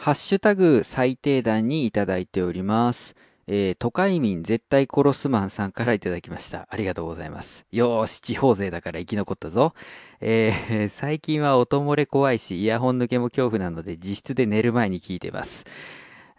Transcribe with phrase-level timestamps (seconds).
[0.00, 3.14] ハッシュタグ最低段にいただいております。
[3.46, 6.66] えー、都会民絶対殺すマンさんからいただきました。
[6.70, 7.66] ありがとうございます。
[7.70, 9.74] よーし、地方勢だから生き残ったぞ。
[10.22, 15.66] えー、 最近は音漏れ怖いし、イヤホン抜けも恐怖なので、自室で寝る前に聞いてます。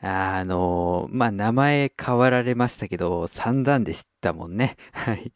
[0.01, 4.75] あのー、まあ、名前変わられましたけど、散々でしたもんね。
[4.91, 5.31] はい。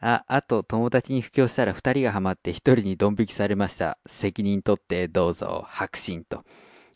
[0.00, 3.98] あ、あと、友達に布教したら二人がハマって一人にドン引きされました。
[4.06, 6.46] 責任取ってどうぞ、白心と。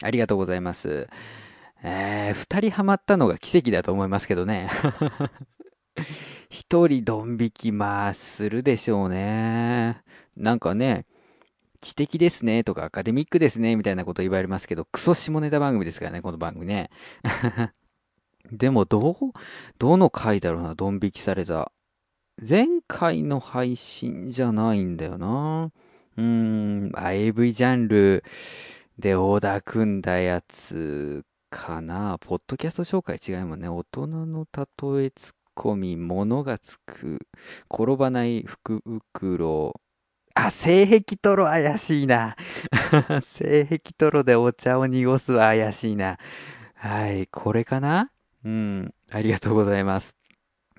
[0.02, 1.08] ありがとうございます。
[1.82, 4.68] えー、二人ハマったのが奇跡だと思いますけどね。
[6.48, 10.02] 一人ドン引き、まあ、するでしょうね。
[10.36, 11.06] なんかね、
[11.80, 16.90] 知的ですねとかアカデミックですねみたいなこと言われますけど、クソ下ネタ番組ですからね、この番組ね。
[18.50, 19.14] でも、どう、
[19.78, 21.72] どの回だろうな、ドン引きされた。
[22.48, 25.70] 前回の配信じゃないんだよな。
[26.16, 28.24] うーん、AV ジャンル
[29.02, 32.18] でオーダー組んだやつかな。
[32.20, 33.68] ポッドキャスト紹介違いもんね。
[33.68, 37.18] 大人の例えツッコミ、物がつく、
[37.68, 39.74] 転ばない福袋。
[40.34, 42.36] あ、性癖トロ怪しいな。
[43.26, 46.18] 性癖トロでお茶を濁すは怪しいな。
[46.76, 48.12] はい、これかな？
[48.44, 50.14] うん、ありがとうございます。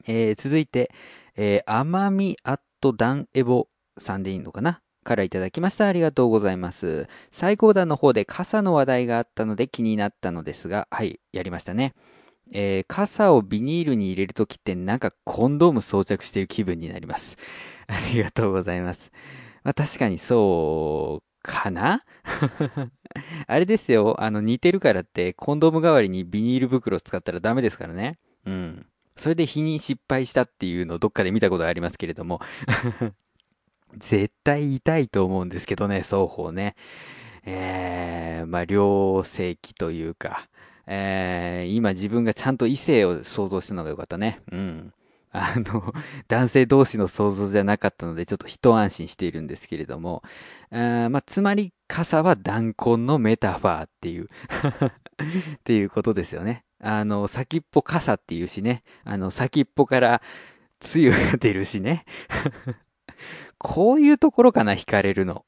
[0.08, 0.96] えー、続いて、
[1.36, 4.82] えー、甘みアットダンエボさんでいいのかな？
[5.04, 5.88] からいただきました。
[5.88, 7.08] ありがとうございます。
[7.32, 11.94] 最高段の方で傘の話題があったので気になったのですが、はい、やりましたね。
[12.52, 17.38] えー、傘をビニールに入れるときってなんかコンドーム装着している気分になります。
[17.88, 19.12] ありがとうございます。
[19.64, 22.04] まあ確かにそうかな？
[23.48, 28.18] あれですよ、あの似てるからってコンドーム代わりにビニール袋を使ったらダメですからね。
[28.46, 28.86] うん。
[29.16, 32.40] それで日に失敗したっていうのをどっかで見たことがありますけれども。
[33.98, 36.76] 絶対痛いと思うんですけどね、双方ね。
[37.46, 40.48] えー、まあ、両性期というか、
[40.88, 44.42] えー、今自分がちゃんと異性を想像したのがよかったね。
[44.52, 44.94] うん。
[45.36, 45.94] あの、
[46.28, 50.22] 男性同士の想像じゃなかったので、ちょっと一安心しているんですけれども、
[50.70, 54.28] あーまあ、つまり、傘は弾痕のメタファーっていう、
[55.58, 56.66] っていうことですよね。
[56.80, 60.22] あの、先っぽ傘っていうしね、あの、先っぽから、
[60.80, 62.06] つゆが出るしね。
[63.64, 65.46] こういうところかな、惹かれるの。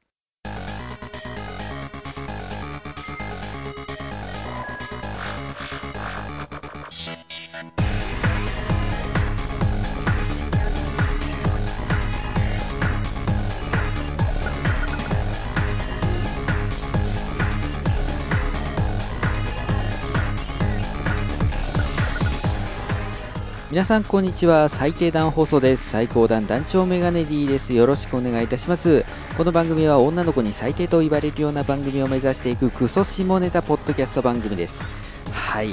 [23.75, 24.69] 皆さんこんにちは。
[24.69, 25.89] 最低段放送です。
[25.89, 27.73] 最高段団長メガネ D です。
[27.73, 29.03] よろしくお願いいたします。
[29.35, 34.81] この番組は女の子に最低と言われるような番組を目指していくクソ下ネタポッドキャスト番組です。
[35.29, 35.71] はい。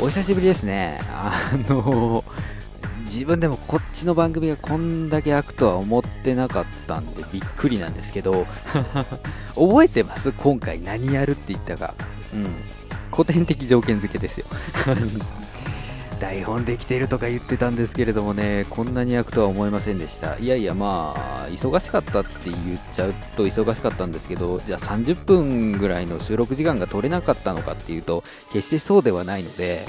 [0.00, 0.98] お久しぶりですね。
[1.12, 1.32] あ
[1.68, 2.24] の
[3.04, 8.46] 自分でもこっちの番組がこんだけ開くとは思ってなかったんでびっくりなんですけど
[9.56, 10.32] 覚えてます？
[10.32, 11.92] 今回何やるって言ったか。
[12.32, 12.46] うん。
[13.12, 14.46] 古典的条件付けですよ。
[16.20, 20.38] 台本できてるとか言ってたんですけれどもね、こんなに焼くとは思いませんでした。
[20.38, 28.22] いやいや、まあ、忙しかったって言っちゃうと忙しかったんですけど、じゃあ30分ぐらいの収録時間が取れなかったのかっていうと、
[28.52, 29.84] 決してそうではないので、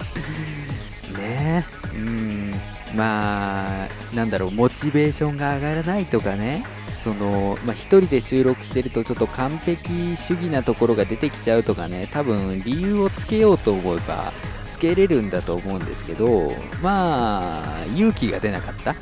[1.16, 1.64] ね。
[1.92, 2.54] え、うん、
[2.96, 6.64] まあ、なんだろう、モチベーションが上がらないとかね、
[7.04, 14.49] その、まあ、一人で収録してるとちょっと完璧主義なところが出てきちゃうとかね、多分理由をつけようと思えば、つ
[14.80, 16.52] けれるんだと思うんですけど、
[16.82, 18.94] まあ、勇気が出なかった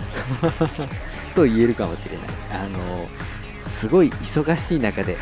[1.34, 2.65] と言えるかもしれない。
[2.65, 3.09] あの、
[3.69, 5.17] すごい忙しい中で、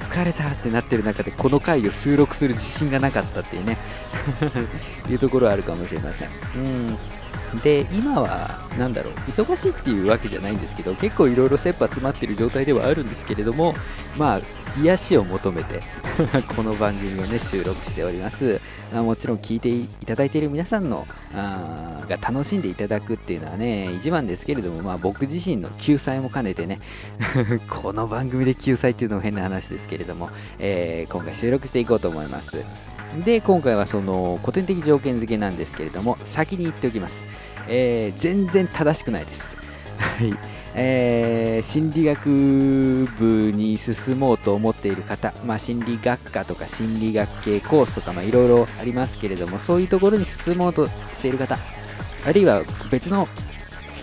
[0.00, 3.76] 疲れたってなってる中で、この回を収録する自信がなかったっていうね、
[5.10, 6.28] いうところはあるかもしれません。
[6.56, 7.60] うん。
[7.60, 13.74] で、今は、なんだろう、忙しいっていうわけじゃないんですけど、結構いろいろ切羽詰まってる状態ではあるんですけれども、
[14.16, 14.40] まあ、
[14.76, 15.80] 癒しを求めて
[16.56, 18.60] この番組をね、収録しております。
[18.94, 26.80] あもちろん聞いていただいている皆さんのあが楽しんでいただくっていうのはね、一番ですけれども、まあ僕自身の救済も兼ねてね、
[27.68, 32.64] この番組で救済っていうのも変な話ですけれども、えー今回収録していこうと思います。
[33.24, 37.16] で、今回はその古典的条件付けなんですけれども、先に言っておきます。
[37.68, 39.56] えー全然正しくないです。
[39.98, 40.53] はい。
[40.74, 51.56] えー心理学部に進もうと思っている方、まあ、心理学科とか心理学系コースとか、いろいろありますけれども、そういうところに進もうとしている方、
[52.26, 53.26] あるいは別の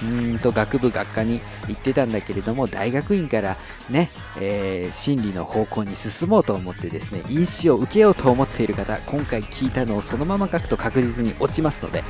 [0.06, 3.56] ーんと学部学科に行ってたんだけれども大学院から
[3.89, 4.09] ね、
[4.39, 12.03] えー、心理の方向に進もうと思ってですね飲酒を受けようと思っている方今回聞いたのをそのまま書くと確実に落ちますので。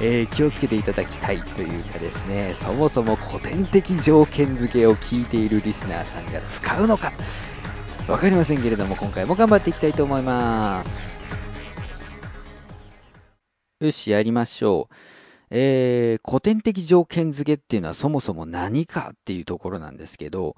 [0.00, 7.12] えー、気をつけていただきたいというかですねそもそも古典的条件付けを聞いているリスナーさんが使うのか
[8.06, 11.16] 分かりませんけれども今回も頑張っていきたいと思います。
[13.80, 14.94] よしやりましょう。
[15.50, 20.56] えー、古典的条件付けっていうのはそもそも何かっていうところなんですけど、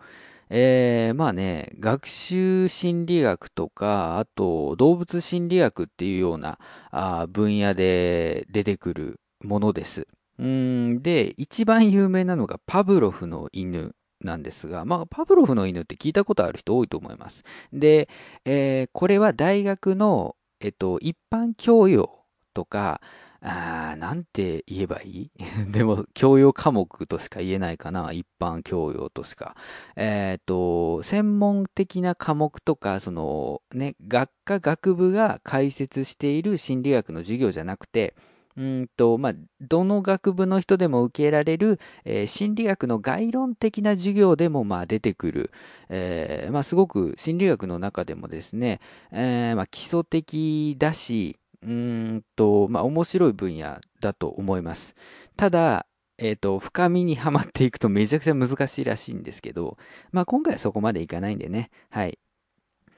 [0.50, 6.58] えー、まあね、学習心理学とか、あと動物心理学っていうような
[6.90, 10.06] あ分野で出てくるものです。
[10.38, 17.42] うんで、一番有名なのがパブロフの犬なんですが、まあ、パブロフの犬って聞いたことある人多いと思います。
[17.72, 18.08] で、
[18.44, 22.24] えー、これは大学の、えっと、一般教養
[22.54, 23.00] とか、
[23.40, 25.30] あなんて言えばいい？
[25.70, 28.12] でも、教養科目としか言えないかな。
[28.12, 29.54] 一般教養としか。
[29.94, 38.16] えっ、と、専門的な科目とか、その、ね、学科学部が解説している心理学の授業じゃなくて、
[38.58, 45.52] うんと、まあ、どの学部の人でも受けられる、えー、心理学の概論的な授業でも、まあ、出てくる、
[45.88, 48.80] えー、まあ、すごく心理学の中でもですね、
[49.12, 54.96] えー、まあ、基礎的だし、うんと、まあ、面白い分野だと思います。
[55.36, 55.86] ただ、
[56.18, 59.78] えっ、ー、と、深みにはまっていくとめちゃくちゃ難しいらしいんですけど、
[60.10, 61.70] まあ、今回はそこまでいかないんでね。
[61.90, 62.18] はい。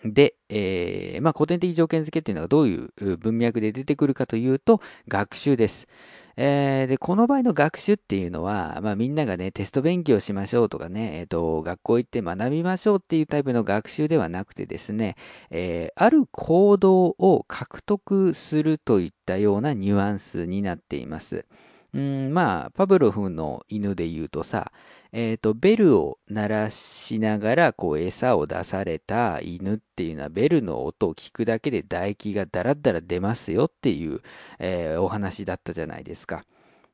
[0.04, 5.88] で、えー、まあ、古典的条件付けっていうのはどういう文脈で出てくるかというと、学習です。
[6.36, 15.16] えー、で、この場合の学習っていうのは、まあみんながね、テスト勉強しましょうとかね、えっ、ー、と、学校行って学びましょうっていうタイプの学習ではなくてですね、
[15.50, 21.44] えー、ある行動を獲得するといったようなニュアンスになっています。
[21.92, 24.72] うん、まあ、パブロフの犬で言うとさ、
[25.12, 34.20] えっ、ー、と、ベルを鳴らしながら、こう、餌を出された犬っていうのは、ベルの音を聞くだけで唾液がダラダラ出ますよっていう、
[34.58, 36.44] えー、お話だったじゃないですか。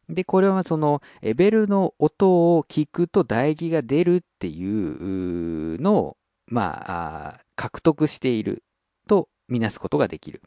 [0.08, 6.16] で、これはその、ベルの音を聞くと唾液が出るっていうのを、
[6.46, 8.62] まあ、獲得している
[9.08, 10.42] とみなすことができる。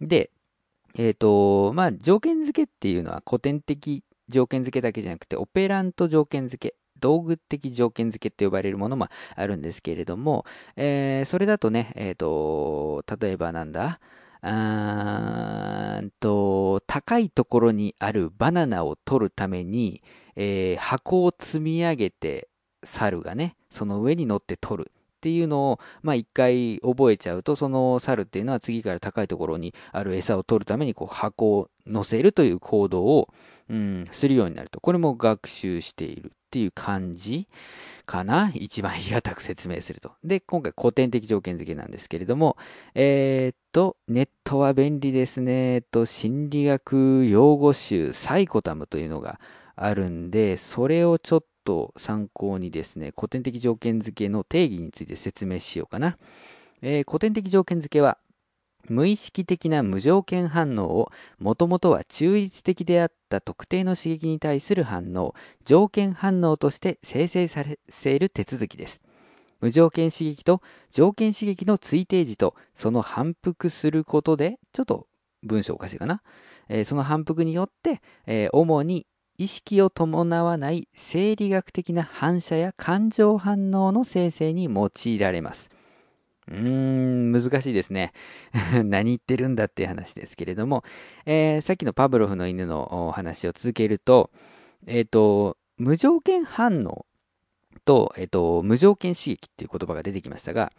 [0.00, 0.30] で、
[0.96, 10.44] えっ、ー、と、まあ、条件付けっていうのは古典的条件付けだけじゃなくて、オペラント条件付け、道具的条件付けって呼ばれるものもあるんですけれども、
[10.76, 20.02] えー、それだとね、えっ、ー、と、例えばなんだ、ーと、高いところにあるバナナを取るために、
[20.36, 22.48] えー、箱を積み上げて、
[22.84, 24.92] 猿がね、その上に乗って取る。
[25.16, 33.28] っていうのを、まあ一回覚えちゃうと、その猿っていうのは次から高いところにある餌を取るために、こう箱を乗せるという行動を、
[33.68, 34.78] うん、するようになると。
[34.80, 37.48] これも学習しているっていう感じ
[38.06, 38.50] かな？
[38.54, 40.12] 一番平たく説明すると。
[40.24, 42.56] で、今回古典的条件付けなんですけれども、
[42.94, 45.74] えー、っと、ネットは便利ですね。
[45.74, 49.38] えっと、心理学用語集サイコタムというのが
[49.74, 56.16] あるんで、それをちょっと参考にですね、古典的条件付けの定義について説明しようかな。
[56.80, 58.16] えー、古典的条件付けは、
[58.88, 65.34] 無意識的な無条件反応をもともとは中立的であった特定の刺激に対する反応、
[65.64, 69.00] 条件反応として生成させる手続きです。
[69.60, 70.60] 無条件刺激と
[70.90, 75.06] 条件刺激の推定時とその反復することで、ちょっと
[75.42, 76.22] 文章おかしいかな。
[76.68, 79.06] えー、その反復によって、えー、主に
[79.38, 85.70] 意識を伴わない生理学的な反射や感情反応の生成に用いられます。
[86.48, 88.12] うーん、難しいですね。
[88.84, 90.84] 何言ってるんだっていう話ですけれども、
[91.24, 94.30] えー、さっきのパブロフの犬の話を続けると、
[94.86, 97.06] えっ、ー、と、無条件反応
[97.84, 100.72] と、えっ、ー、と、無条件刺激っていう言葉が出てきましたが、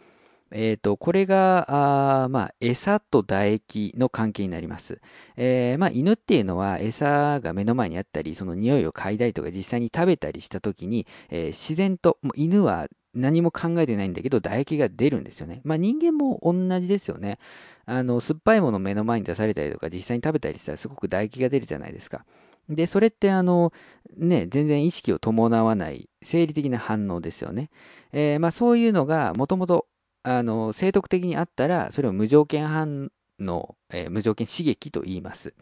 [0.50, 5.00] えっ、と、これが、あまあ、餌と唾液の関係になります。
[5.36, 15.60] えー、まあ、犬っていうのは餌が目の前にあったり、その匂いを嗅いだりとか実際に食べたりした時に、えー、自然と、もう犬は何も考えてないんだけど、唾液が出るんですよね。
[15.64, 17.38] まあ人間も同じですよね。
[17.86, 22.24] あの、酸っぱいもの目の前に出されたりとか、実際に食べたりしたらすごく唾液が出るじゃないですか。
[22.68, 23.72] で、それってあの、
[24.16, 27.70] ね、全然意識を伴わない生理的な反応ですよね。
[28.12, 29.86] えー、まあそういうのがもともと、
[30.22, 33.10] あの、生徳的にあったら、それを無条件反
[33.40, 35.54] 応、えー、無条件刺激と言います。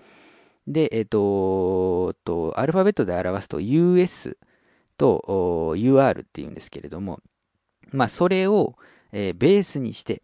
[0.66, 4.36] で、えっ、ー、と、と、アルファベットで表すと US
[4.98, 7.20] と UR っていうんですけれども、
[7.92, 8.74] まあ、それを、
[9.12, 10.22] えー、ベースにして、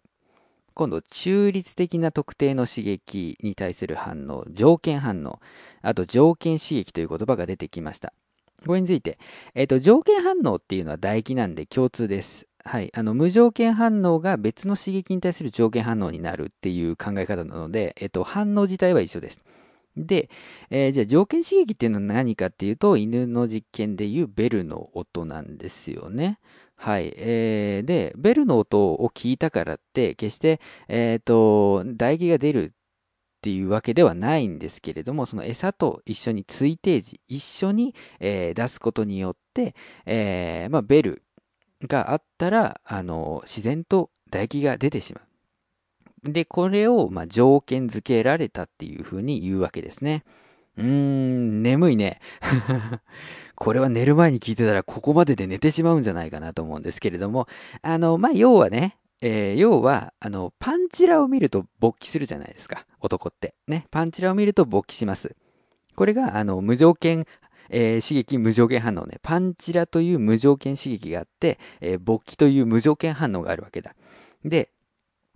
[0.74, 5.40] 今度、中立的な特定の刺激に対する反応、条件反応、
[5.82, 8.12] あと条件刺激という言葉が出てきました。
[8.66, 9.18] これについて、
[9.54, 12.46] えっ、と、条件反応っていうのは唾液なんで共通です。
[12.64, 12.90] はい。
[12.94, 19.42] あの、無条件反応が別の刺激に対する条件反応になるっていう考え方なので、えっ、と、反応自体は一緒です。
[19.96, 20.30] で、
[20.70, 26.38] えー、じゃあ条件刺激っていうのは何かっていうと、犬の実験でいうベルの音なんですよね。
[26.82, 27.14] はい。
[27.16, 41.22] えー、で、ベルの音を聞いたからって、決して、えっ、ー、と、唾液が出るっていうわけではないんですけれども、その餌と一緒に追定時、一緒に、えー、出すことによって、えー、まあ、ベル
[41.86, 45.20] があったら、あの、自然と唾液が出てしま
[46.24, 46.32] う。
[46.32, 50.24] で、これを、まあ、条件付けられたっていうふうに言うわけですね。
[50.78, 52.20] うーん、眠いね。
[53.54, 57.46] これは寝る前に聞いてたらここまでで寝てしまうんじゃないかなと思うんですけれども、
[57.82, 62.86] あの、まあ、要はね、えー、要は、あの、パンチラを見ると勃起するじゃないですか。
[63.00, 63.54] 男って。
[63.68, 63.86] ね。
[63.90, 65.36] パンチラを見ると勃起します。
[65.94, 67.24] これが、あの、無条件、
[67.70, 69.20] えー、刺激無条件反応ね。
[69.22, 73.94] パンチラという無条件刺激があって、えー、勃起という無条件反応があるわけだ。
[74.44, 74.70] で、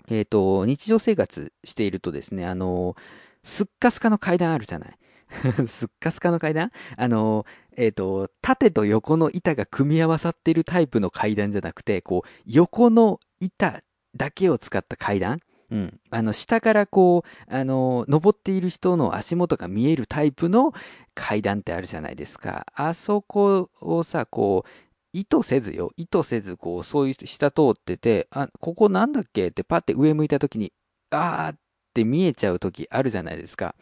[0.09, 2.97] えっ、と、日常生活しているとですね、あの、
[3.45, 4.99] すっかすかの階段あるじゃない。
[5.67, 6.71] すっかすかの階段？
[6.97, 7.45] あの、
[7.77, 13.83] えっ、ー、と、縦と横の板が組み合わさっているタイプの階段じゃなくて、こう、横の板
[14.17, 15.41] だけを使った階段？
[15.71, 16.01] うん。
[16.11, 20.73] あの、下からこう、あの、登っている人の足元が見えるタイプの
[21.15, 22.67] 階段ってあるじゃないですか。
[22.73, 24.69] あそこをさ、こう、
[25.13, 25.91] 意図せずよ。
[25.97, 29.49] 意図せず、こう、そういう下通ってて、あ、ここなんだっけ？
[29.49, 30.73] ってパッて上向いた時に、
[31.11, 31.59] あーっ
[31.95, 33.75] て見えちゃう時あるじゃないですか。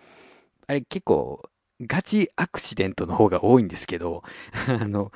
[0.67, 1.43] あれ結構、
[1.81, 4.23] ガチアクシデントの方が多いんですけど、
[4.69, 5.13] あの、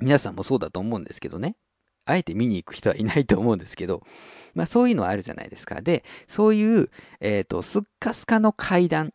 [0.00, 1.56] 皆さんもそうだと思うんですけどね。
[2.06, 4.02] あえて見に行く人はいないと思うんですけど、
[4.54, 5.80] まあそういうのはあるじゃないですか。
[5.82, 9.12] で、そういう、えっ、ー、と、スッカスカの階段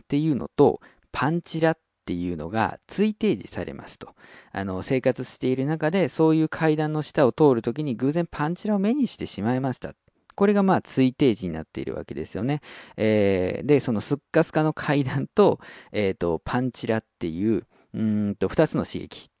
[0.00, 0.80] っていうのと、
[1.12, 4.14] パンチラっていうのが追定時されますと。
[4.52, 9.94] あの、生活している中で、そういう階段の下を通るときに偶然パンチラを目にしてしまいました。
[10.38, 12.60] これがまあ追定時になっているわけですよね。
[12.96, 15.58] えー、で、そのスッカスカの階段と、
[15.90, 19.32] えっ、ー、と、パンチラっていう、うんと、二つの刺激、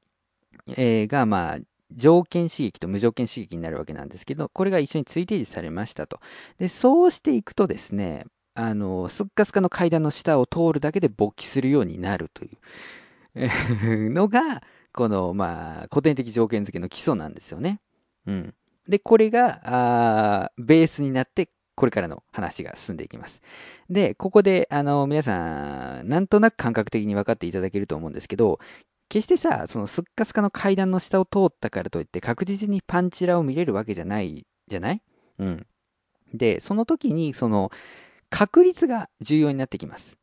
[0.70, 1.58] えー、がまあ、
[1.92, 6.18] 条件刺激と無条件刺激になるわけなんですけど、これが一緒に追定時されましたと。
[6.58, 8.24] で、そうしていくとですね、
[8.54, 12.48] あの、スッカスカの階段の下を通るだけで勃起するようになるとい
[14.08, 17.78] うのが、この、まあ、古典的条件付けの基礎なんですよね。
[18.26, 18.54] うん。
[18.88, 23.40] で、これが、あベースになって、これからの話が進んでいきます。
[23.88, 28.58] で、ここで、あの、皆さん、なんとなく感覚的に分かっていただけると思うんですけど、
[29.08, 35.02] 決してさ、そのスッカスカの階段の下を通ったからといって確実にパンチラを見れるわけじゃないじゃない？
[35.38, 35.66] うん。
[36.34, 37.70] で、その時に、その、
[38.30, 40.16] 確率が重要になってきます。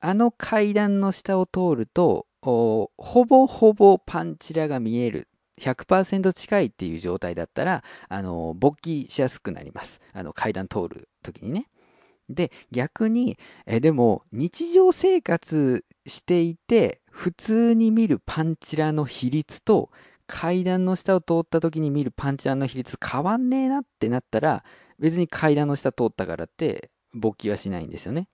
[0.00, 2.90] あの階段の下を通ると、ほ
[3.24, 5.27] ぼほぼパンチラが見える
[5.58, 10.00] 100%近いっていう状態だったら、あの、勃起しやすくなります。
[10.12, 11.68] あの、階段通る時にね。
[12.28, 19.90] で、逆に、え、でも、日常生活していて、普通に見るパンチラの比率と、
[20.26, 24.62] 階段の下を通った時に見るパンチラの比率変わんねえなってなったら、
[24.98, 28.28] 別に階段の下通ったからって、勃起はしないんですよね。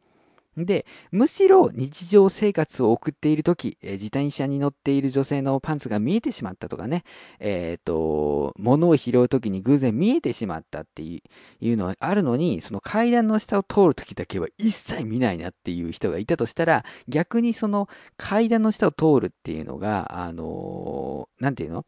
[0.57, 7.05] で、むしろ日常生活を送っているとき、えー、自転車に乗っている女性のパンツが見えてしまったとかね、
[7.41, 11.23] えっ、ー、と、物を拾うときに偶然見えてしまったってい
[11.63, 21.85] うのはあるのに、その階段の下を通るときだけは一切見ないなっていう人がいたとしたら、逆にその階段の下を通るっていうのが、あのー、なんていうの？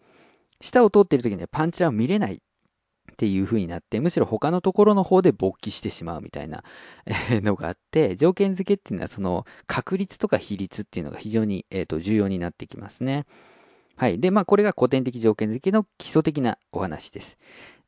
[0.61, 2.41] 下を通っているときにはパンチラを見れない
[3.17, 6.65] っていう風になって、むしろ他のところの方で勃起してしまうみたいな
[7.41, 13.25] のがあって、条件付けっていうのはその確率とか比率っていうのが非常に、えー、と重要になってきますね。
[13.97, 14.21] はい。
[14.21, 17.39] で、まあこれが古典的条件付けの基礎的なお話です。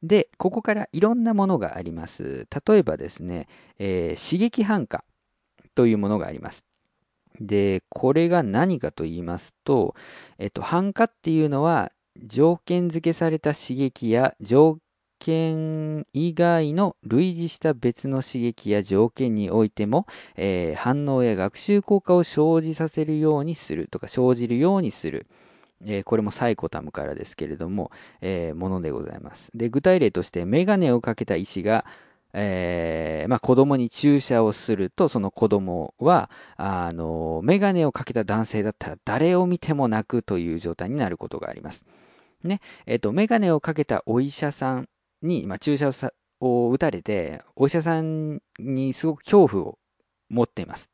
[0.02, 2.46] で、ここからいろんなものがあります。
[2.66, 5.04] 例えばですね、えー、刺激反価
[5.74, 6.64] というものがあります。
[7.38, 9.94] で、これが何かと言いますと、
[10.38, 11.92] えっと、反価っていうのは、
[12.24, 14.78] 条件付けされた刺激や条
[15.18, 20.06] 件以外の類似した別の刺激や条件においても、
[20.36, 25.26] えー、反応や学習効果を生じさせるようにするとか生じるようにする。
[25.84, 29.50] えー、これもサイコタムからですけれども、えー、ものでございます。
[29.54, 31.84] で、具体例として、メガネをかけた医師が、
[32.32, 41.84] えー、まあ、子供に注射をすると、その子供は、あの、メガネをかけた男性だったら誰を見ても泣くという状態になることがあります。
[42.42, 44.88] ね、えっ、と、メガネをかけたお医者さん
[45.22, 45.92] に、まあ、注射
[46.40, 49.78] を打たれて、お医者さんにすごく恐怖を
[50.28, 50.88] 持っています。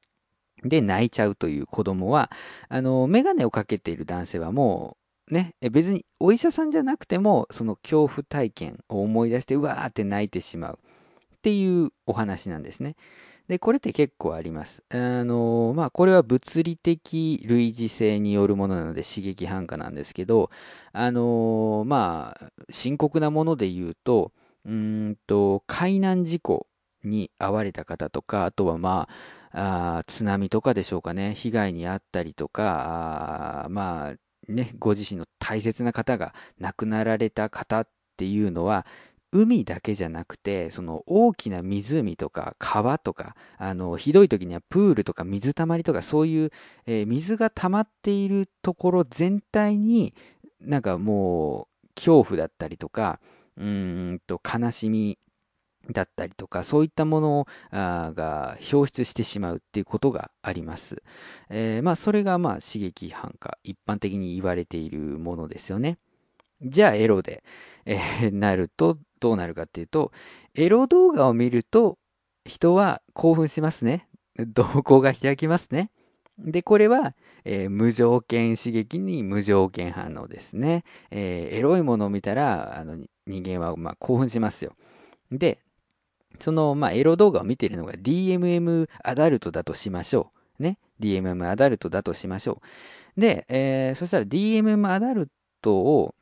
[0.65, 2.31] で泣いちゃうという子供は、
[2.69, 4.97] あの、メガネをかけている男性はも
[5.31, 10.79] う、ね、別にお医者さんじゃなくても、その恐怖体験を思い出して、うわーって泣いてしまう
[11.37, 12.97] っていうお話なんですね。
[13.49, 14.83] で、これって結構あります。
[14.89, 20.51] あの、まあ、これは物理的類似性によるものなので刺激反価なんですけど、
[20.93, 24.33] あの、まあ、深刻なもので言うと、
[24.65, 26.67] うんと、海難事故
[27.05, 29.09] に遭われた方とか、あとはま
[29.53, 38.87] あ、あ津波とかでしょうかね、被害に遭ったりとか、あまあ、ね、ご自身の大切な方が亡くなられた方っていうのは、
[39.35, 46.51] 海だけじゃなくて、その大きな湖とか川とか、あの、ひどい時にはプールとか水たまりとかそういう、
[46.87, 50.15] えー、水が溜まっているところ全体に
[50.61, 53.19] なんかもう恐怖だったりとか、
[53.57, 55.19] うんと悲しみ
[55.91, 61.03] だったりとか、そういったものが表出してしまうっていうことがあります。
[61.51, 65.99] えー、まあ、それがまあ刺激反化、一般的に言われているものですよね。
[66.63, 67.43] じゃあエロで、
[67.85, 70.13] えー、なるとどうなるかっていうと、
[70.55, 71.97] エロ動画を見ると
[72.45, 74.07] 人は興奮しますね。
[74.39, 75.91] 動向が開きますね。
[76.39, 77.15] で、これは、
[77.47, 80.85] えー、無条件刺激に無条件反応ですね。
[81.11, 84.75] えー、エロいものを見たら、あの人間はま興奮しますよ。
[85.31, 85.61] で、
[86.39, 90.63] その、まあ、エロ動画を見ているのが DMM アダルトだとしましょう。
[90.63, 90.79] ね。
[91.01, 92.61] DMM アダルトだとしましょ
[93.17, 93.21] う。
[93.21, 95.31] で、えー、そしたら DMM アダル
[95.63, 96.15] トを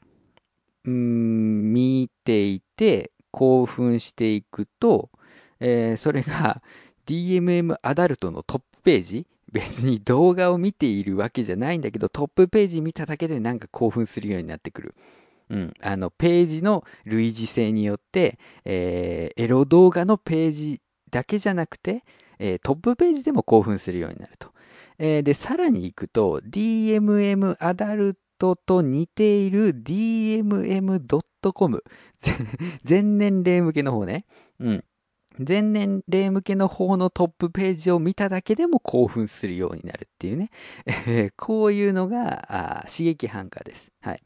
[0.84, 5.10] 見ていて興奮していくと、
[5.60, 6.62] えー、それが
[7.06, 14.94] DMM アダルトのトップページ別に動画を見ているわけじゃないんだけど、トップページ見ただけでなんか興奮するようになってくる。
[15.50, 15.74] うん。
[15.80, 22.02] あの、ページの類似性によって、えー、エロ動画のページだけじゃなくて、
[22.38, 24.48] えー、トップページでも興奮するようになると。
[24.98, 28.20] えー、で、さらに行くと、DMM アダルト
[28.66, 31.12] と似ている dmm.com
[32.84, 34.26] 全年齢向けの方ね。
[34.58, 34.84] うん。
[35.40, 40.50] 全年齢向けの方のトップページを見ただけでも興奮するようになるっていうね。
[40.86, 43.90] えー、こういうのが刺激反価です。
[44.02, 44.22] はい。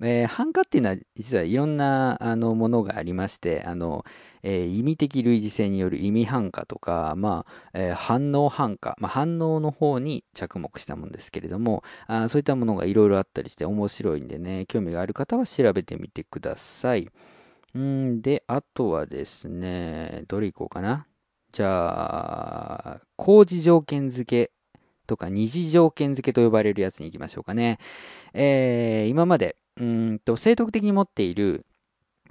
[0.00, 4.04] えー、反価っていうのは実はいろんなあのものがありまして、あの、
[4.42, 17.08] えー、意味的類似性による意味反価とか、まあ、えー、反応反価、まあ、反応の方に着目したもんですけれども、あそういったものがいろいろあったりして面白いんでね、興味がある方は調べてみてください。
[17.74, 21.06] うんで、あとはですね、どれいこうかな。
[21.52, 24.52] じゃあ、工事条件付け
[25.06, 27.78] とか二次条件付けと呼ばれるやつに行きましょうかね。
[28.34, 31.66] えー、今まで、うんと、正徳的に持っている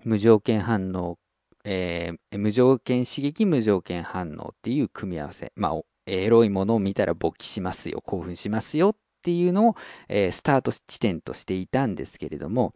[0.03, 1.17] 無条件反応、
[1.63, 5.51] えー、無条件刺激無条件反応っていう組み合わせ。
[5.55, 9.75] まあ、エロいものを見たら勃起しますよ、興奮しますよっていうのを、
[10.10, 12.73] えー、スタート地点としていたんですけれども、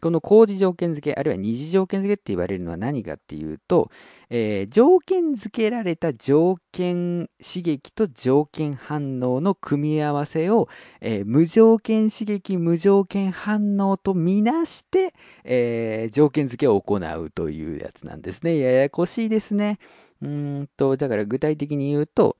[0.00, 3.90] この工事条件付け、あるいは二次条件付けって言われるのは何かっていうと、
[4.30, 10.68] えー、条件付けられた条件刺激と条件反応の組み合わせを、
[11.00, 18.58] えー、無条件刺激、無条件反応とみなして、えー、条件付けを行うというやつなんですね。
[18.58, 19.78] ややこしいですね。
[20.22, 22.36] うんと、だから具体的に言うと、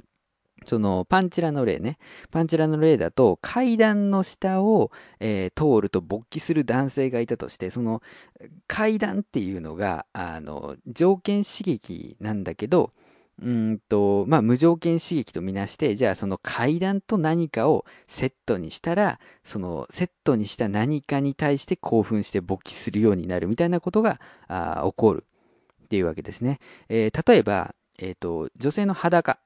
[0.67, 1.99] そのパンチラの例ね。
[2.31, 8.03] パンチラの例だと階段の下を、えー、通ると勃起する男性がいたとして、その
[8.67, 12.93] 階段っていうのが、あの、条件刺激なんだけど、
[13.43, 25.25] うんと、まあ、無条件刺激とみなして、じゃあその階段と何かをセットにしたら、そのセットにした何かに対して興奮して勃起するようになるみたいなことがあ起こる
[25.85, 26.61] っていうわけですね。
[26.89, 29.39] えー、例えば、えっ、ー、と、女性の裸。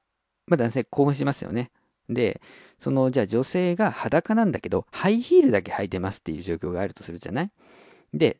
[0.47, 1.71] まあ、男性興奮しますよね。
[2.07, 2.39] で、
[2.79, 7.51] その、じゃあ女性が裸なんだけど、ハイヒールだけ履いてますっていう状況があるとするじゃない？
[8.13, 8.37] で、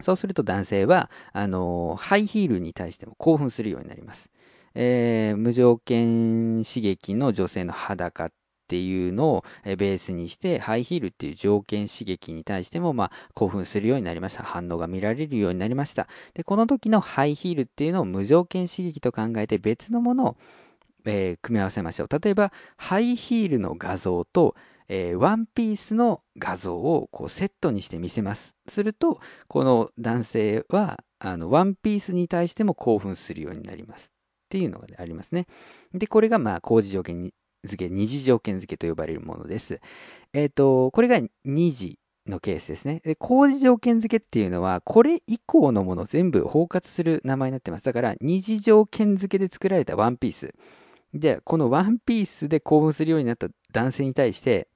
[0.00, 4.30] そうすると男性は、あの、ハイヒールに対しても興奮するようになります。
[4.74, 8.32] えー、無条件刺激の女性の裸っ
[8.68, 14.42] ていうのをベースにして、ハイヒールっていう条件刺激に対しても、まあ、興奮するようになりました。
[14.42, 16.06] 反応が見られるようになりました。
[16.34, 20.36] で、この時のハイヒールっていうのを無条件刺激と考えて別のものを
[21.04, 22.08] えー、組み合わせましょう。
[22.10, 24.54] 例えば、ハイヒールの画像と、
[24.88, 28.54] えー、ワンピースの画像をこうセットにして見せます。
[28.68, 34.12] すると、この男性は、あの、ワンピースに対しても興奮するようになります。
[34.46, 35.46] っていうのがありますね。
[35.92, 37.32] で、これが、まあ、工事条件
[37.64, 39.80] 付け、二次条件付けと呼ばれるものです。
[40.32, 43.00] えっ、ー、と、これが二次のケースですね。
[43.04, 47.84] で、工事条件付けっていうのは、これ以降のもの全部包括する名前になってます。
[47.84, 50.54] だから、二次条件付けで作られたワンピース。
[51.14, 54.68] で、このワンピースで興奮するようになった男性に対して、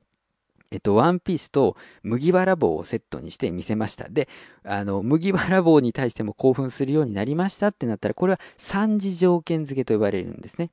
[0.71, 4.09] えっと、ワンピースと麦わら帽をセットにして見せました。
[4.09, 4.29] で、
[4.65, 10.71] あの、麦わら帽に対しても興奮するようになりましたってなったら、これは三次条件付けと呼ばれるんですね。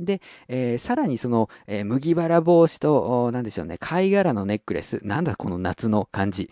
[0.00, 5.00] で、えー、さらにその、えー、麦わら帽子と、なんでしょうね、貝殻のネックレス。
[5.02, 6.50] なんだこの夏の感じ。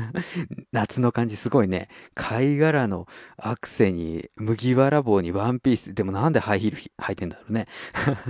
[0.72, 1.88] 夏の感じすごいね。
[2.14, 3.06] 貝殻の
[3.38, 5.94] アクセに、麦わら帽にワンピース。
[5.94, 7.66] でもなんでハイヒール履いてんだろうね。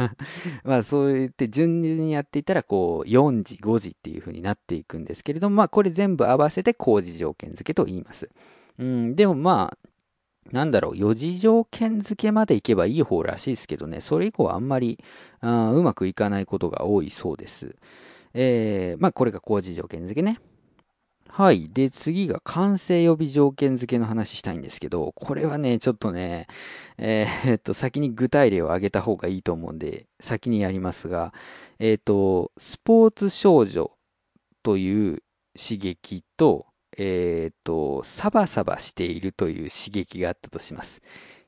[0.63, 8.31] まあそう言って順々にやっていたら、こう、4時、5時っていう風になっていくんですけれども、まあこれ全部合わせて工事条件付けと言います。
[8.79, 9.88] うん、でもまあ、
[10.53, 14.99] なんだろう、四次条件付けまでいけばいい方らしいですけどね、それ以降はあんまり
[15.41, 17.77] あうまくいかないことが多いそうです。
[18.35, 20.39] えー、まあこれが工事条件付けね。
[21.29, 21.69] はい。
[21.73, 26.49] で、次が完成予備条件付けの話したいんですけど、これはね、ちょっとね、
[26.97, 31.33] えー、っと、先に具体例を挙げた方がいいと思うんで、先にやりますが、
[31.79, 33.93] えー、っと、スポーツ少女
[34.65, 35.23] という
[35.57, 36.67] 刺激と、
[36.99, 41.01] えっ、ー、と、サバサバしているという刺激があったとします。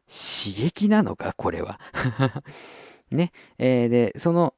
[0.08, 1.80] 刺激なのかこれは。
[3.10, 3.32] ね。
[3.58, 4.54] えー、で、その、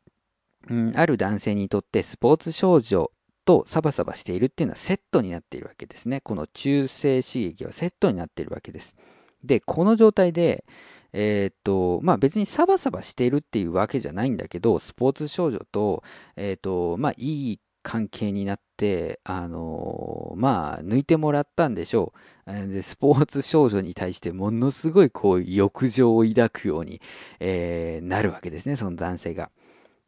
[0.68, 3.10] うん、ある男性にとってスポーツ少女
[3.44, 6.20] とサバサバしているっていうのはセットになっているわけですね。
[6.20, 8.94] この中性刺激はセットになっているわけです。
[9.42, 10.64] で、この状態で、
[11.12, 16.02] えー、っと、まあ別にサバサバしているっていうわけじゃないんだけど、スポーツ少女と、
[16.36, 22.12] えー、っと、まあいい関係になって、あのー、まあ、抜いてもらったんでしょ
[22.46, 22.68] う。
[22.68, 27.00] で、スポーツ少女に対してものすごいこう、欲情を抱くように、
[27.40, 29.50] えー、なるわけですね、その男性が。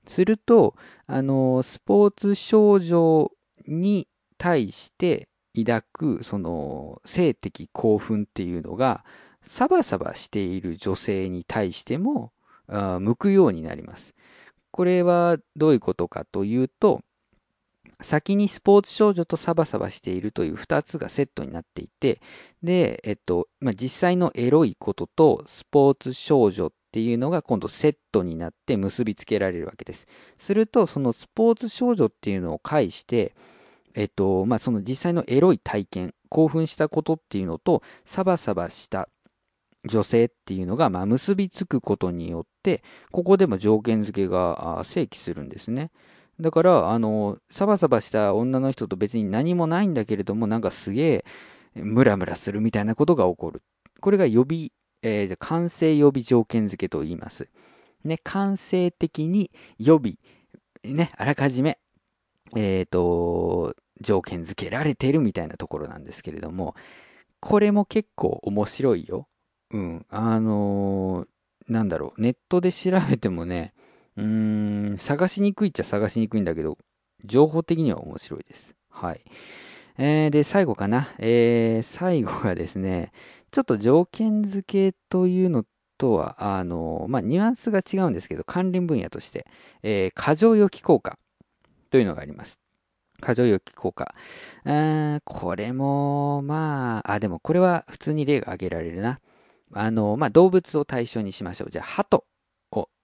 [0.07, 0.75] すると、
[1.07, 3.31] あのー、スポーツ少女
[3.67, 4.09] に
[4.39, 9.05] 対して抱く、その、性的興奮っていうのが、
[9.45, 12.33] サバサバしている女性に対しても、
[12.67, 14.15] 向くようになります。
[14.71, 17.03] これはどういうことかというと、
[18.03, 22.21] 先にスポーツ少女とサバサバしているという2つがセットになっていて、
[22.63, 30.07] で、えっと、まあ、実際のエロいこととスポーツ少女っていうのが今度セットになって結びつけられるわけです。
[30.39, 33.35] すると、そのスポーツ少女っていうのを介して、
[33.95, 39.09] えっと、まあ、その実際のエロい体験、興奮したことっていうのと、サバサバした
[39.85, 45.91] 女性っていうのが、まあ、結びつくことによって、ここでも条件付けが正規するんですね。
[46.41, 51.25] だから、あの、サバサバした女の人と別に何もないんだけれども、なんかすげえ、
[51.75, 53.63] ムラムラするみたいなことが起こる。
[54.01, 54.71] これが予備、
[55.03, 57.49] えー、完成予備条件付けと言います。
[58.05, 60.17] ね、完成的に予備、
[60.85, 61.79] ね、あらかじめ、
[62.55, 66.75] えっ、ー、と、条件付けられてるみたいなところなんですけれども、
[67.41, 69.29] これも結構面白いよ。
[69.71, 70.07] うん。
[70.09, 73.75] あのー、なんだろう、ネットで調べてもね、
[74.17, 76.79] 探しにくいっちゃ探しにくいんだけど、
[77.25, 78.75] 情報的には面白いです。
[78.91, 79.21] はい。
[79.97, 81.15] えー、で、最後かな。
[81.19, 83.13] えー、最後がですね、
[83.51, 85.65] ちょっと条件付けというの
[85.99, 89.47] とは、あの、まあ、ニュアンスが違うんですけど、関連分野として、
[89.83, 91.19] えー、過剰予期効果
[91.91, 92.59] というのがあります。
[93.21, 94.15] 過剰予期効果。
[95.25, 99.21] これも、まあ、あ、でもこれは普通に例が挙げられるな。
[99.73, 101.71] あの、まあ、動物を対象にしましょう。
[101.71, 102.25] じゃあ、鳩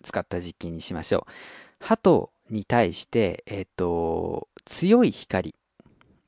[0.04, 1.84] 使った実験にしましょう。
[1.84, 5.54] 鳩に対して、えっ、ー、と、強い光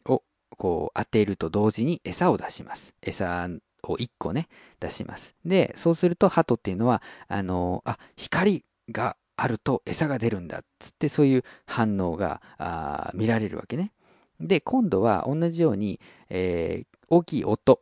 [0.07, 0.23] を
[0.57, 2.95] こう当てると同時に餌を出します。
[3.03, 3.49] 餌
[3.83, 4.49] を1個ね、
[4.81, 5.35] 出します。
[5.45, 13.93] で、そうすると鳩っていうのは、あの、あ、光があると餌が出るんだっつってそういう反応があ見られるわけね。
[14.41, 17.81] で、今度は同じように、えー、大きい音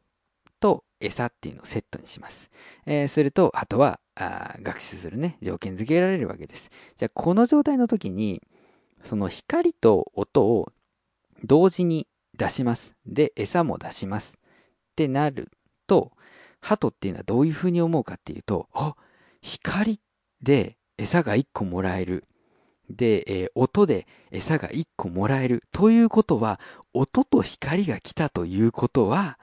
[0.61, 2.51] と餌っていうのをセットにします。
[2.87, 6.71] えー、すると、あとはあ学習するね、条件付けられるわけです。
[6.97, 8.43] じゃあ、この状態の時に、
[9.05, 10.73] その光と音を
[11.45, 12.95] 同時に出します。
[13.07, 14.35] で、餌も出します。
[14.37, 15.51] ってなる
[15.87, 16.13] と、
[16.61, 18.95] 鳩っていうのはどういうふうに思うかっていうと、あ
[19.41, 20.01] 光
[20.43, 22.25] で餌が1個もらえる。
[22.91, 25.63] で、えー、音で餌が1個もらえる。
[25.73, 26.61] ということは、
[26.93, 29.39] 音と光が来たということは、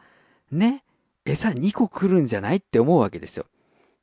[0.51, 0.83] ね、
[1.27, 3.45] 餌2個来るんじゃないって思うわけですよ。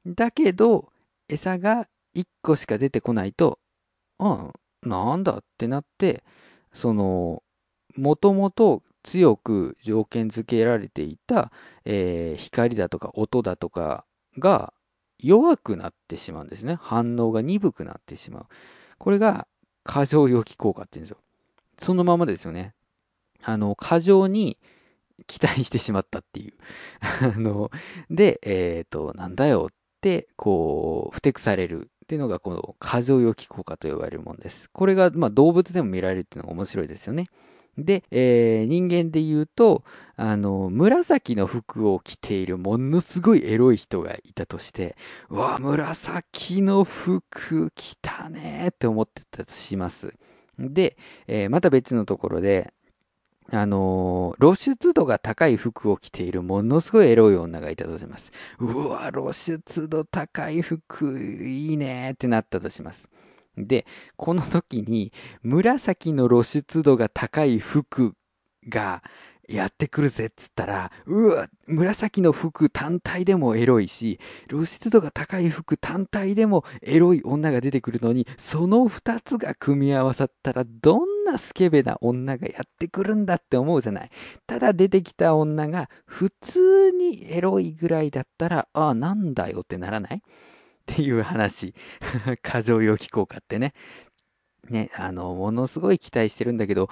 [0.07, 0.93] だけど、
[1.29, 3.59] 餌が1個しか出てこないと、
[4.19, 6.23] うん、なんだってなって、
[6.73, 7.43] その、
[7.97, 11.51] もともと強く条件付けられていた、
[11.85, 14.05] えー、光だとか音だとか
[14.39, 14.73] が
[15.19, 16.79] 弱くなってしまうんですね。
[16.81, 18.47] 反応が鈍くなってしまう。
[18.99, 19.47] これが
[19.85, 21.19] 過剰予期効果って言うんですよ。
[21.79, 22.75] そのままですよね。
[23.43, 24.59] あの、過剰に
[25.27, 26.53] 期待してしまったっていう。
[27.01, 27.71] あの、
[28.11, 34.69] で、えっ、ー、と、なんだよって、こう、ふてくされるっていうのがこの過剰予期効果と呼ばれるものです。
[34.71, 37.27] これがまあ動物でも見られるっていうのが面白いですよね。
[37.79, 39.85] で、えー、人間で言うと、
[40.17, 44.97] あの、紫の服を着ているものすごいエロい人がいたとして、
[45.29, 50.15] うわ、紫の服着たねって思ってたとします。
[50.59, 50.97] で、
[51.27, 52.73] えー、また別のところで、
[53.51, 58.33] あのー、露出度が高い服を着ているものすごいエロい女がいたとします。
[58.59, 63.09] うわ、露出度高い服いいねってなったとします。
[63.57, 68.15] で、この時に紫の露出度が高い服
[68.69, 69.03] が
[69.49, 84.11] やってくるぜっつったら、うわ、紫の服単体でもエロいし、露出度が高い服単体でもエロい女が出てくるのに、その二つが組み合わさったら、どんなスケベな女がやってくるんだって思うじゃない。
[84.47, 90.17] ただ出てきた女が普通にエロいぐらいだったら、ああ、なんだよってならない？
[90.17, 90.21] っ
[90.87, 91.75] ていう話。
[92.43, 93.73] 過剰予期効果ってね。
[94.69, 96.89] ね、あの、ものすごい期待してるんだけど、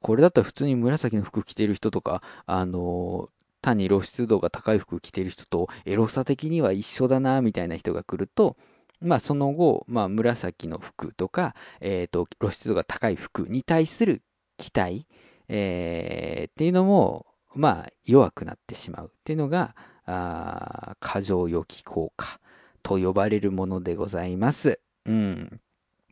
[0.00, 3.28] これだったら普通に紫の服着てる人とか、あの、
[3.60, 8.56] 単に露出度が高い服着てる人とエロさ的には一緒だな、みたいな人が来ると、
[9.00, 14.22] まあその後、まあ紫の服とか、えっ、ー、と、露出度が高い服に対する
[14.56, 15.06] 期待、
[15.48, 19.74] えー、っていうのも、まあ弱くなってしまうっていうのが、
[20.06, 22.40] あ過剰予期効果
[22.82, 24.80] と呼ばれるものでございます。
[25.06, 25.60] うん。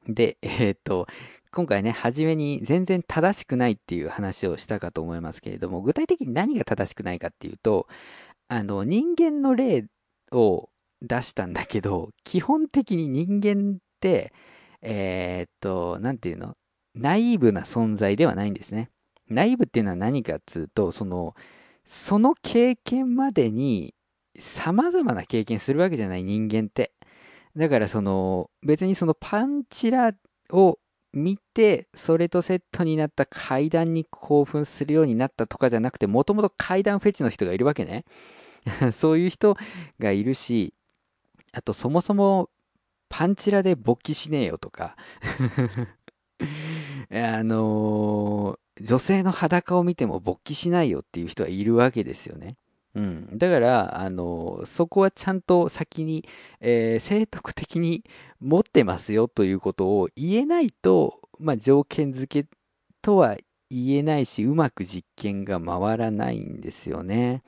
[0.08, 1.06] で、 えっ、と、
[1.52, 7.86] 今回ね、初めに全然正しくないっていう話をしたかと思いますけれども、具体的に何が正しくないかっていうと、
[8.48, 9.86] あの、人間の例
[10.32, 10.70] を
[11.02, 14.32] 出したんだけど、基本的に人間って、
[14.82, 16.56] えー、っと、なんていうの？
[16.94, 18.90] ナイーブな存在ではないんですね。
[19.28, 21.34] ナイーブっていうのは何かっつうと、その、
[21.86, 23.94] その経験までに
[24.38, 26.92] 様々な経験するわけじゃない人間って。
[27.58, 30.12] だからその、別にそのパンチラ
[30.50, 30.78] を
[31.12, 38.04] 見て、それとセットになった階段に興奮するようになったとかじゃなくて、もともと階段フェチの人がいるわけね。
[38.92, 39.56] そういう人
[39.98, 40.72] がいるし、
[41.52, 42.48] あとそもそも
[43.08, 44.96] パンチラで勃起しねえよとか
[47.10, 52.56] あのー、女性の裸を見ても勃起しないよっていう人はいるわけですよね。
[52.98, 53.38] うん。
[53.38, 56.28] だから、あの、そこはちゃんと先に、
[56.60, 58.02] えー、正徳的に
[58.40, 62.48] 持ってますよということを言えないと、まあ、条件付け
[63.00, 63.36] とは
[63.70, 67.44] 言えないし、うまく実験が回らないんですよね。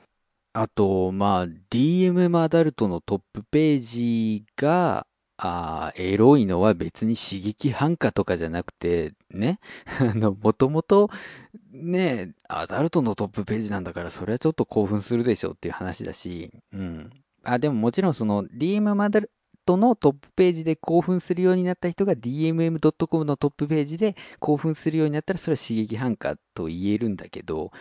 [0.53, 5.05] あと、まあ、DM アダルトのトップページが、
[5.43, 9.59] あエロいのは別に刺激反価とかじゃなくて、ね？
[9.99, 11.09] あの、もともと、
[11.73, 17.09] ね、アダルトのトップページなんだから、それはちょっと興奮するでしょっていう話だし、うん。
[17.43, 19.31] あ、でももちろんその DM マダル
[19.65, 27.71] トのトップページで興奮するようになった人が DMM.com のトップページで興奮するようになったらそれは刺激反価と言えるんだけど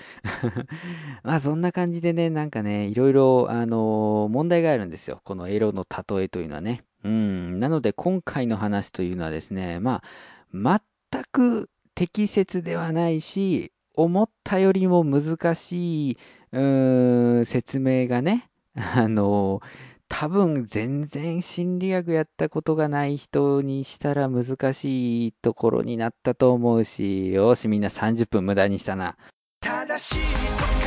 [1.23, 5.21] まあそんな感じでね、なんかね、いろいろあのー、問題があるんですよ。
[5.25, 6.85] このエロの例えというのはね。
[7.05, 7.61] うん。
[7.61, 10.03] なので今回の話というのはですね、ま
[10.55, 10.81] あ、
[11.13, 16.19] 全く適切ではないし、思ったよりも難しい、
[16.53, 19.61] うーん、説明がね、あの、
[20.09, 29.17] 多分全然心理学やったことがない人にしたら難しいところになったと思うし、よしみんな30分無駄にしたな。
[29.61, 30.81] 正しい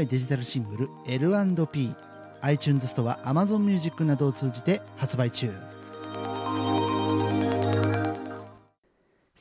[0.00, 5.71] デジタルシングル L&PiTunes ストアアマゾンミュージックなどを通じて発売中。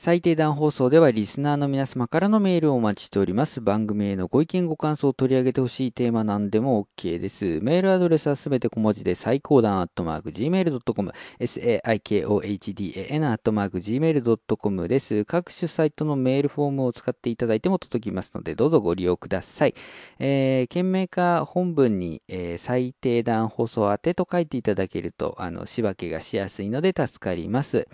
[0.04, 3.62] 最低段放送ではリスナーの皆様からのメールをお待ちしております。
[3.62, 7.60] 番組へのご意見ご感想を取り上げてほしいテーマなんでも OK です。
[7.62, 15.24] メールアドレスはすべて小文字で最高段アットマーク gmail.com saikohdan アットマーク gmail.com です。
[15.26, 19.76] 各種サイトのメールフォームを使っていただいても届きますので、どうぞご利用ください。
[20.18, 27.88] えー、件名か本文に、えー、最低段放送宛てと書いていただけると、あの、仕分けがしやすいので助かります。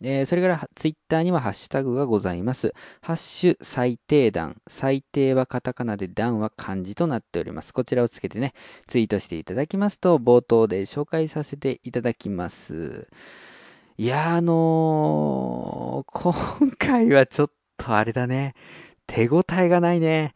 [0.00, 2.72] えー、それからツイッターにはハッシュタグがございます。
[3.00, 4.60] ハッシュ最低段。
[4.68, 7.72] 最低はカタカナで段は漢字となっております。
[7.72, 8.54] こちらをつけてね、
[8.86, 13.08] ツイートしていただきますと、冒頭で紹介させていただきます。
[13.96, 18.54] いや、あのー、今回はちょっとあれだね。
[19.08, 20.34] 手応えがないね。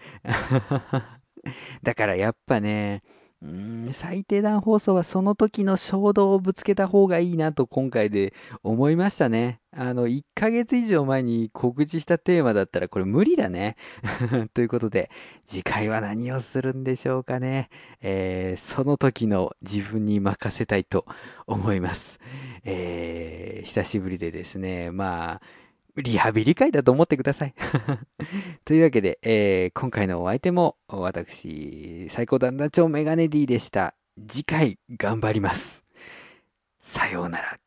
[1.82, 3.02] だからやっぱね、
[3.42, 9.60] うーん、最低段放送はその時の衝動をぶつけた方がいいなと今回で思いましたね。
[9.74, 13.76] あの、1ヶ月以上前に告知したテーマだったらこれ無理だね。
[14.54, 15.10] ということで、
[15.44, 17.68] 次回は何をするんでしょうかね。
[18.00, 21.04] えー、その時の自分に任せたいと
[21.46, 22.20] 思います。
[22.64, 25.61] えー、久しぶりでですね、まあ、
[25.96, 27.54] リハビリ会だと思ってください。
[28.64, 33.94] というわけで、えー今回のお相手も、私、最高団団長メガネ D でした。
[34.26, 35.84] 次回、頑張ります。
[36.80, 37.61] さようなら。